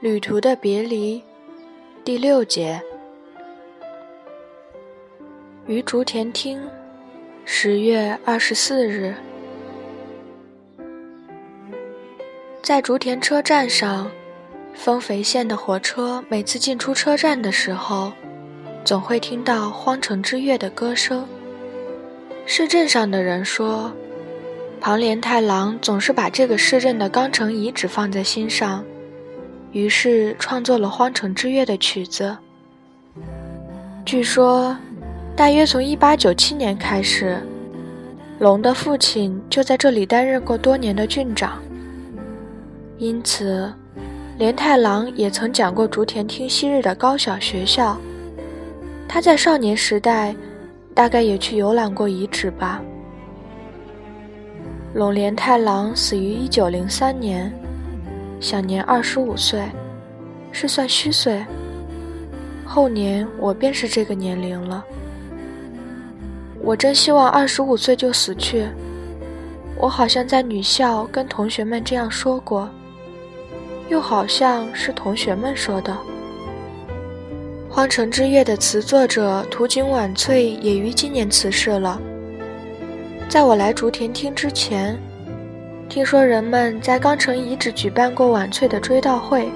[0.00, 1.20] 旅途的别离，
[2.04, 2.80] 第六节。
[5.66, 6.60] 于竹田町，
[7.44, 9.12] 十月二十四日，
[12.62, 14.08] 在竹田车站上，
[14.72, 18.12] 丰肥线的火车每次进出车站的时候，
[18.84, 21.26] 总会听到《荒城之月》的歌声。
[22.46, 23.92] 市镇上的人说，
[24.80, 28.84] 庞连太郎总是把这个市镇的钢城遗址放在心上。
[29.72, 32.36] 于是创作了《荒城之月》的曲子。
[34.04, 34.76] 据说，
[35.36, 37.38] 大约从1897年开始，
[38.38, 41.60] 龙的父亲就在这里担任过多年的郡长。
[42.96, 43.70] 因此，
[44.38, 47.96] 连太郎也曾讲过竹田町昔日的高小学校。
[49.06, 50.34] 他在少年时代，
[50.94, 52.80] 大概也去游览过遗址吧。
[54.94, 57.52] 龙连太郎死于1903年。
[58.40, 59.62] 享年二十五岁，
[60.52, 61.44] 是算虚岁。
[62.64, 64.84] 后年我便是这个年龄了。
[66.60, 68.66] 我真希望二十五岁就死去。
[69.76, 72.68] 我好像在女校跟同学们这样说过，
[73.88, 75.92] 又好像是同学们说的。
[77.70, 82.00] 《荒城之月》的词作者土井晚翠也于今年辞世了。
[83.28, 84.98] 在我来竹田町之前。
[85.88, 89.50] 听说人们在钢城遗址举办过晚翠的追悼会，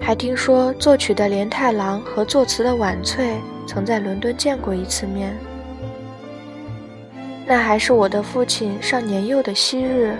[0.00, 5.36] 还听说作曲的连太郎和作词的晚翠曾在伦敦见过一次面。
[7.46, 10.16] 那还是我的父亲尚年幼的昔日。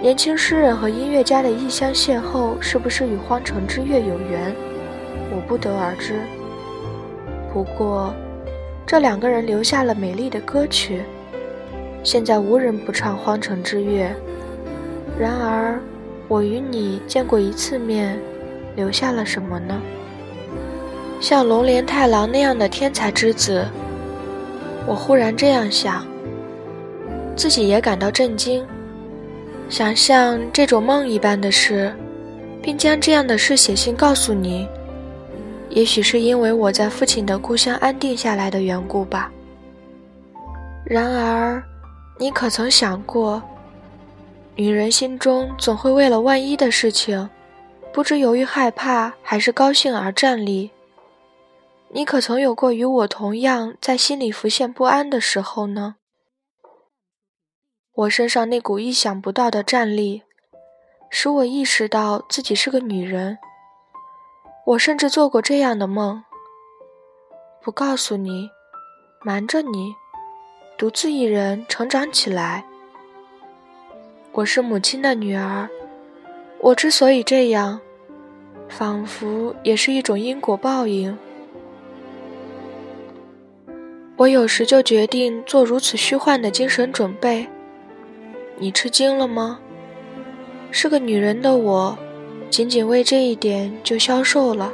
[0.00, 4.54] 年轻诗人和音乐家的异乡邂逅，是不是与荒城之月有缘？
[5.34, 6.20] 我不得而知。
[7.52, 8.14] 不过，
[8.86, 11.02] 这两个人留下了美丽的歌曲。
[12.04, 14.12] 现在无人不唱《荒城之月》，
[15.20, 15.78] 然而，
[16.26, 18.18] 我与你见过一次面，
[18.74, 19.80] 留下了什么呢？
[21.20, 23.64] 像龙莲太郎那样的天才之子，
[24.84, 26.04] 我忽然这样想，
[27.36, 28.66] 自己也感到震惊。
[29.68, 31.94] 想象这种梦一般的事，
[32.60, 34.66] 并将这样的事写信告诉你，
[35.70, 39.30] 也许是因为我在父亲的故乡安定下来的缘故吧。
[40.84, 41.62] 然而。
[42.18, 43.42] 你可曾想过，
[44.54, 47.28] 女人心中总会为了万一的事情，
[47.92, 50.70] 不知由于害怕还是高兴而站立？
[51.88, 55.96] 你可曾有过与我同样在心里浮现不安的时候呢？
[57.92, 60.22] 我身上那股意想不到的战栗，
[61.10, 63.36] 使我意识到自己是个女人。
[64.64, 66.24] 我甚至做过这样的梦：
[67.60, 68.48] 不告诉你，
[69.22, 70.01] 瞒着你。
[70.76, 72.64] 独自一人成长起来。
[74.32, 75.68] 我是母亲的女儿，
[76.58, 77.80] 我之所以这样，
[78.68, 81.16] 仿佛也是一种因果报应。
[84.16, 87.46] 我有时就决定做如此虚幻的精神准备。
[88.58, 89.60] 你吃惊了吗？
[90.70, 91.98] 是个女人的我，
[92.50, 94.72] 仅仅为这一点就消瘦了。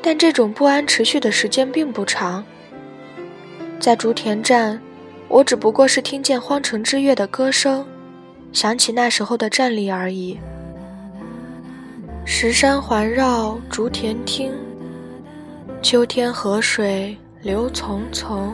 [0.00, 2.44] 但这种不安持续的时间并不长。
[3.80, 4.80] 在竹田站。
[5.26, 7.84] 我只不过是听见荒城之月的歌声，
[8.52, 10.38] 想起那时候的站立而已。
[12.24, 14.52] 石山环绕竹田町，
[15.82, 18.52] 秋天河水流淙淙。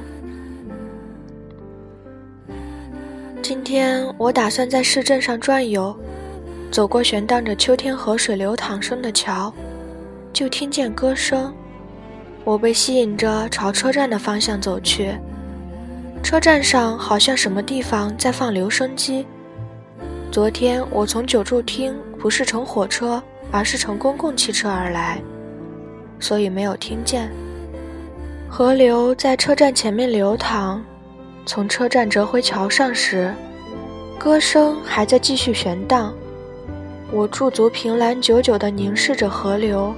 [3.42, 5.94] 今天我打算在市镇上转悠，
[6.70, 9.52] 走过悬荡着秋天河水流淌声的桥，
[10.32, 11.52] 就听见歌声。
[12.44, 15.14] 我被吸引着朝车站的方向走去。
[16.22, 19.26] 车站上好像什么地方在放留声机。
[20.30, 25.20] 昨天我从九柱厅不是乘火车，而是乘公共汽车而来，
[26.18, 27.30] 所以没有听见。
[28.48, 30.84] 河流在车站前面流淌，
[31.46, 33.32] 从车站折回桥上时，
[34.18, 36.14] 歌声还在继续悬荡。
[37.10, 39.94] 我驻足凭栏，久久地凝视着河流。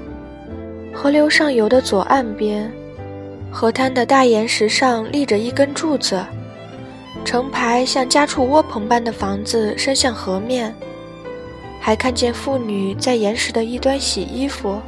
[0.93, 2.71] 河流上游的左岸边。
[3.51, 6.25] 河滩的大岩石上立着一根柱子，
[7.25, 10.75] 成排像家畜窝棚般的房子伸向河面，
[11.79, 14.81] 还看见妇女在岩石的一端洗衣服。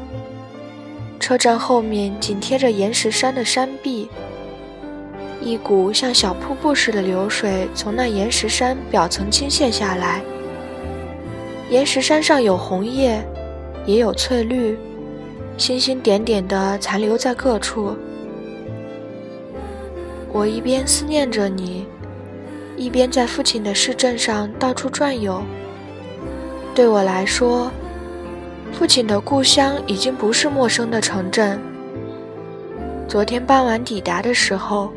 [1.20, 4.08] 车站后面紧贴着岩石山的山壁，
[5.42, 10.22] 一股像小瀑布似的流水从那岩石山表层倾泻下来。
[11.68, 13.22] 岩石山上有红叶，
[13.84, 14.78] 也有翠绿，
[15.56, 17.96] 星星点点的残留在各处。
[20.32, 21.86] 我一边思念着你，
[22.76, 25.40] 一边在父亲的市镇上到处转悠。
[26.74, 27.70] 对我来说，
[28.72, 31.56] 父亲的故乡已经不是陌生的城镇。
[33.06, 34.90] 昨天傍晚抵达的时候，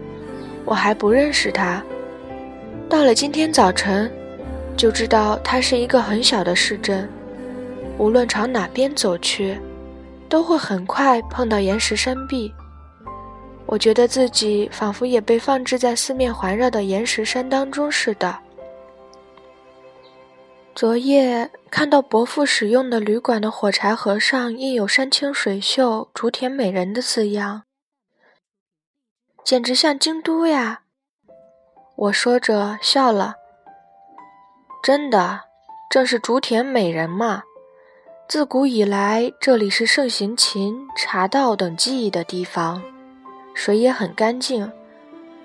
[0.65, 1.83] 我还不认识他。
[2.89, 4.12] 到了今天早晨，
[4.75, 7.07] 就知道它是一个很小的市镇。
[8.00, 9.57] 无论朝哪边走去，
[10.29, 12.53] 都会很快碰到岩石山壁。
[13.65, 18.38] 我觉得自己仿佛也被放置在四面环绕的岩石山当中似的。
[20.74, 27.63] 昨夜看到伯父使用的旅馆的火柴盒上印有“山清水秀，竹田美人”的字样，
[29.44, 30.83] 简直像京都呀！
[31.95, 33.35] 我说着笑了。
[34.83, 35.41] 真的，
[35.89, 37.44] 正是竹田美人嘛。
[38.27, 42.83] 自古以来，这里是盛行琴、茶道等技艺的地方，
[43.53, 44.69] 水也很干净。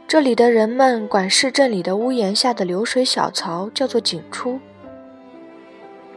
[0.08, 4.58] 这里的人们管市镇里的屋檐下的流水小槽叫做井出。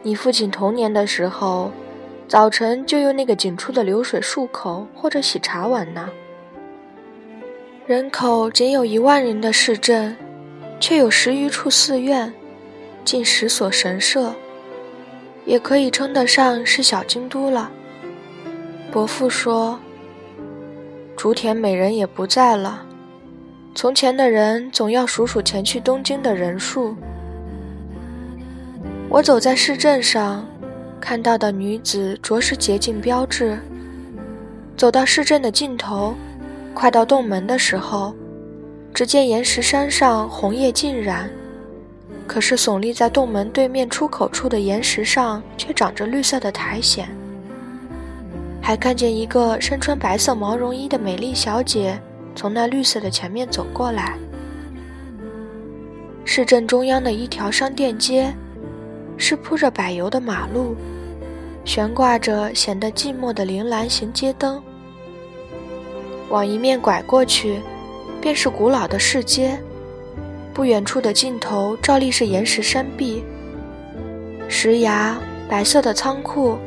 [0.02, 1.72] 你父亲童年的时候，
[2.28, 6.10] 早晨就用那个井出的流水漱口或者洗茶碗呢。
[7.86, 10.18] 人口仅有一万人的市镇，
[10.80, 12.34] 却有十余处寺院，
[13.04, 14.34] 近十所神社，
[15.46, 17.72] 也可以称得上是小京都了。
[18.92, 19.80] 伯父说
[21.16, 22.86] ：“竹田美人也不在了，
[23.74, 26.96] 从前的人总要数数前去东京的人数。”
[29.10, 30.46] 我走在市镇上，
[31.00, 33.58] 看到的女子着实洁净标致。
[34.76, 36.14] 走到市镇的尽头，
[36.74, 38.14] 快到洞门的时候，
[38.94, 41.30] 只见岩石山上红叶尽染，
[42.28, 47.08] 可是耸立在洞门对面出口处的岩石上却长着绿色的苔藓。
[48.62, 52.00] 还看见一个身穿白色毛绒衣的美丽小姐
[52.36, 54.18] 从那绿色的前面走过来。
[56.24, 58.34] 市镇中央的一条商店街。
[59.18, 60.76] 是铺着柏油的马路，
[61.64, 64.62] 悬挂着显得寂寞的铃兰行街灯。
[66.28, 67.62] 往一面拐过去，
[68.20, 69.58] 便是古老的市街。
[70.56, 73.22] 不远处的尽头，照例是岩石山壁、
[74.48, 75.18] 石崖、
[75.50, 76.58] 白色的仓库、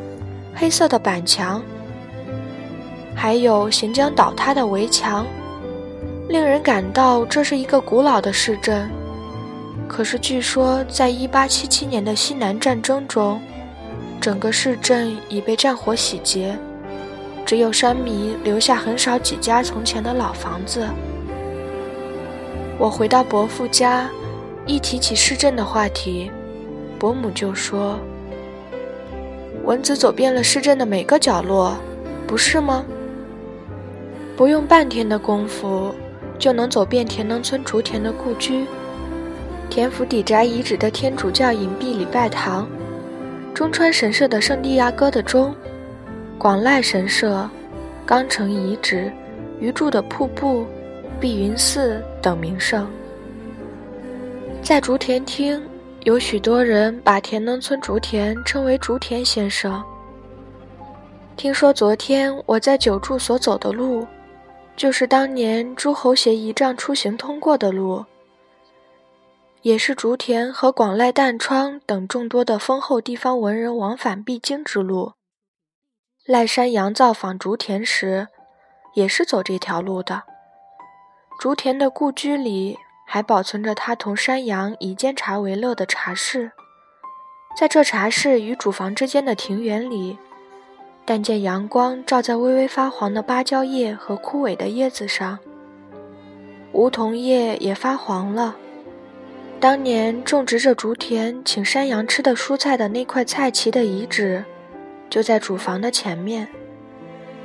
[0.54, 1.62] 黑色的板墙，
[3.14, 5.26] 还有行将倒塌的围墙，
[6.28, 8.90] 令人感到这是一个古老的市镇。
[9.88, 13.40] 可是，据说在1877年的西南战争中，
[14.20, 16.54] 整个市镇已被战火洗劫，
[17.46, 20.86] 只有山民留下很少几家从前的老房子。
[22.78, 24.08] 我回到伯父家，
[24.64, 26.30] 一提起市镇的话题，
[26.96, 27.98] 伯母就说
[29.66, 31.76] ：“蚊子走遍了市镇的每个角落，
[32.24, 32.84] 不是吗？
[34.36, 35.92] 不用半天的功夫，
[36.38, 38.64] 就能走遍田能村竹田的故居。”
[39.68, 42.68] 田府底宅遗址的天主教隐蔽礼拜堂，
[43.52, 45.52] 中川神社的圣地亚哥的钟，
[46.38, 47.50] 广濑神社、
[48.06, 49.12] 冈城遗址、
[49.58, 50.64] 鱼住的瀑布、
[51.20, 52.88] 碧云寺等名胜。
[54.62, 55.60] 在竹田町，
[56.04, 59.82] 有许多人把田能村竹田称为竹田先生。
[61.36, 64.06] 听说昨天我在久住所走的路，
[64.76, 68.04] 就是当年诸侯携仪仗出行通过的路。
[69.62, 75.14] 也是竹田和广濑淡窗等众多的丰厚地方文人往返必经之路。
[76.24, 78.28] 赖山羊造访竹田时，
[78.94, 80.22] 也是走这条路的。
[81.38, 82.76] 竹田的故居里
[83.06, 86.50] 还保存着他同山羊以煎茶为乐的茶室，
[87.56, 90.18] 在这茶室与主房之间的庭园里，
[91.04, 95.38] 但见阳光照在微微发黄的芭蕉叶和枯萎的叶子上，
[96.72, 98.56] 梧桐叶也发黄了。
[99.60, 104.44] 当年种植着竹田请山羊吃的蔬菜的那块菜畦的遗址，
[105.08, 106.48] 就在主房的前面。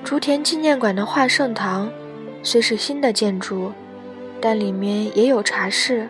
[0.03, 1.91] 竹田纪念馆的画圣堂，
[2.41, 3.71] 虽是新的建筑，
[4.45, 6.09] 但里面也有茶室。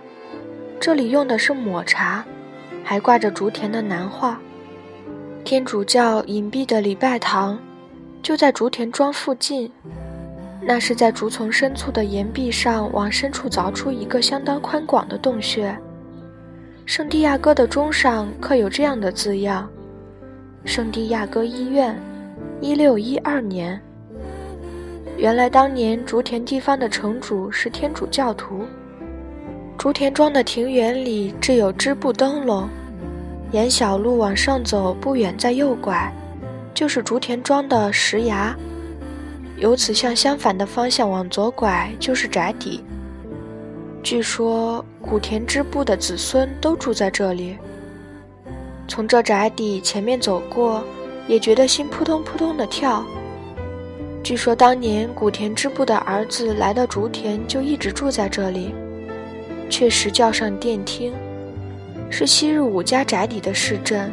[0.80, 2.26] 这里用的是抹茶，
[2.84, 4.42] 还挂着竹田的南画。
[5.44, 7.60] 天主教隐蔽的礼拜堂，
[8.24, 9.72] 就在竹田庄附近。
[10.60, 15.78] 那是在竹丛深处的岩壁上往深处凿出一个相当宽广的洞穴。
[16.88, 19.70] 圣地亚哥的钟上刻有这样的字样
[20.66, 21.96] ：“圣地亚哥医院，
[22.62, 23.80] 一六一二年。”
[25.24, 28.66] 原来当年竹田地方的城主是天主教徒。
[29.78, 32.68] 竹田庄的庭园里置有织布灯笼，
[33.54, 36.12] 沿小路往上走不远，在右拐，
[36.74, 38.54] 就是竹田庄的石崖。
[39.56, 42.84] 由此向相反的方向往左拐，就是宅邸。
[44.04, 47.58] 据说古田织布的子孙都住在这里。
[48.90, 50.84] 从这宅邸前面走过，
[51.30, 53.02] 也觉得心扑通扑通的跳。
[54.24, 58.74] 据说当年古田织部的儿子来到竹田，就一直住在这里，
[59.70, 61.12] 确实叫上电厅，
[62.10, 64.10] 是昔日武家宅邸的市镇。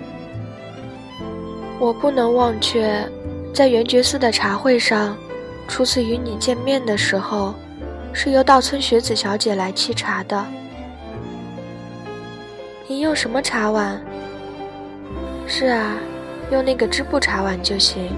[1.78, 3.08] 我不能忘却，
[3.54, 5.16] 在圆觉寺的茶会上，
[5.68, 7.54] 初次与你见面的时候，
[8.12, 10.44] 是由稻村雪子小姐来沏茶的。
[12.88, 14.02] 你用什么茶碗？
[15.46, 15.96] 是啊，
[16.50, 18.10] 用那个织布茶碗就行。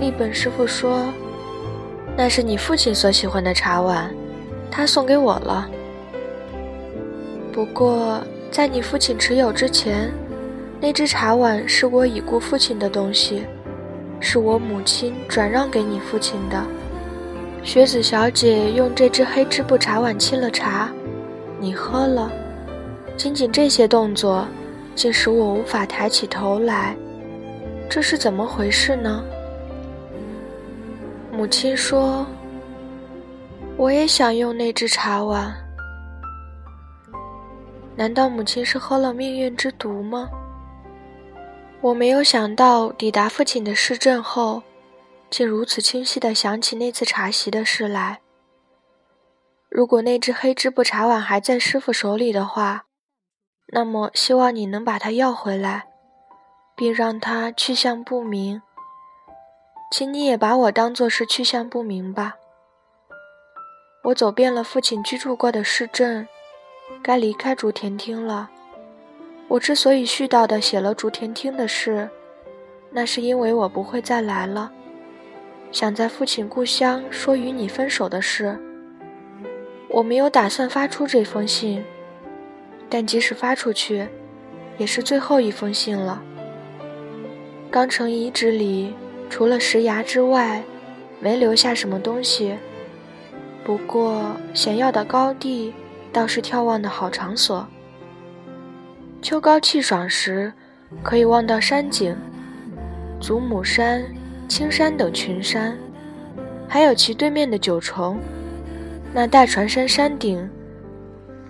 [0.00, 1.12] 立本师傅说
[2.16, 4.10] ：“那是你父亲所喜欢的茶碗，
[4.70, 5.68] 他送给我了。
[7.52, 8.18] 不过，
[8.50, 10.10] 在你父亲持有之前，
[10.80, 13.44] 那只茶碗是我已故父亲的东西，
[14.20, 16.64] 是我母亲转让给你父亲的。”
[17.62, 20.90] 雪子小姐用这只黑织布茶碗沏了茶，
[21.58, 22.32] 你喝了。
[23.18, 24.48] 仅仅这些动作，
[24.94, 26.96] 竟使我无法抬起头来。
[27.86, 29.22] 这是怎么回事呢？
[31.40, 32.26] 母亲说
[33.78, 35.56] ：“我也想用那只茶碗。
[37.96, 40.28] 难道母亲是喝了命运之毒吗？”
[41.80, 44.62] 我没有想到抵达父亲的市镇后，
[45.30, 48.20] 竟如此清晰地想起那次茶席的事来。
[49.70, 52.84] 如果那只黑织布茶碗还在师傅手里的话，
[53.68, 55.86] 那么希望你能把它要回来，
[56.76, 58.60] 并让它去向不明。
[59.90, 62.36] 请你也把我当作是去向不明吧。
[64.04, 66.28] 我走遍了父亲居住过的市镇，
[67.02, 68.48] 该离开竹田町了。
[69.48, 72.08] 我之所以絮叨地写了竹田町的事，
[72.90, 74.70] 那是因为我不会再来了，
[75.72, 78.56] 想在父亲故乡说与你分手的事。
[79.88, 81.84] 我没有打算发出这封信，
[82.88, 84.08] 但即使发出去，
[84.78, 86.22] 也是最后一封信了。
[87.72, 88.94] 钢城遗址里。
[89.30, 90.62] 除了石崖之外，
[91.20, 92.54] 没留下什么东西。
[93.64, 95.72] 不过险要的高地
[96.12, 97.66] 倒是眺望的好场所。
[99.22, 100.52] 秋高气爽时，
[101.02, 102.16] 可以望到山景，
[103.20, 104.04] 祖母山、
[104.48, 105.78] 青山等群山，
[106.66, 108.18] 还有其对面的九重，
[109.12, 110.50] 那大船山山顶，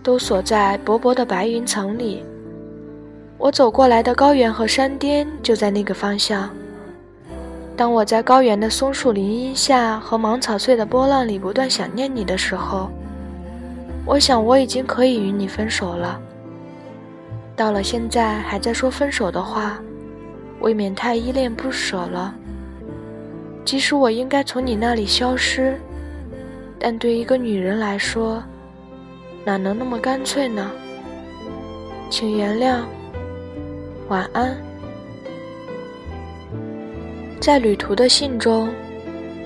[0.03, 2.23] 都锁在薄薄的白云层里。
[3.39, 6.51] 我走过来的高原和山巅就在那个方向。
[7.81, 12.91] 当我在高原的松树林荫下和芒草碎的波浪里不断想念你的时候，
[14.05, 16.21] 我想我已经可以与你分手了。
[17.57, 19.81] 到了现在还在说分手的话，
[20.61, 22.35] 未免太依恋不舍了。
[23.65, 25.81] 即使我应该从你那里消失，
[26.79, 28.43] 但对一个女人来说，
[29.43, 30.71] 哪能那么干脆呢？
[32.11, 32.81] 请原谅，
[34.09, 34.55] 晚安。
[37.41, 38.69] 在旅途的信中，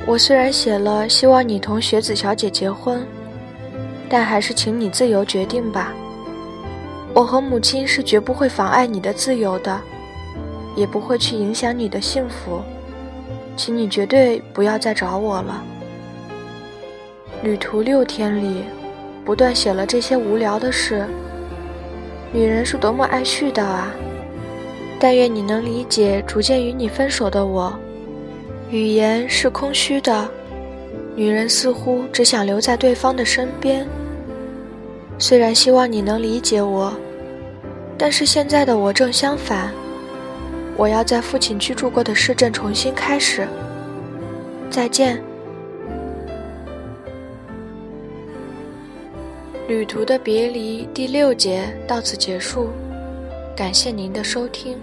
[0.04, 3.06] 我虽然写了希望你同雪子小姐结婚，
[4.08, 5.94] 但还是请你自由决定吧。
[7.14, 9.80] 我和母亲是绝不会妨碍你的自由的，
[10.74, 12.60] 也不会去影响你的幸福，
[13.56, 15.62] 请你绝对不要再找我了。
[17.44, 18.64] 旅途六天里，
[19.24, 21.06] 不断写了这些无聊的事。
[22.32, 23.94] 女人是多么爱絮叨啊！
[24.98, 27.72] 但愿你能理解逐渐与你分手的我。
[28.74, 30.28] 语言是空虚的，
[31.14, 33.86] 女人似乎只想留在对方的身边。
[35.16, 36.92] 虽然希望你能理解我，
[37.96, 39.72] 但是现在的我正相反。
[40.76, 43.46] 我要在父亲居住过的市镇重新开始。
[44.68, 45.22] 再见。
[49.68, 52.70] 旅途的别离第六节到此结束，
[53.56, 54.76] 感谢您的收听。